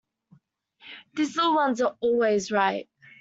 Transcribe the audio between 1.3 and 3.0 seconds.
little ones are always right!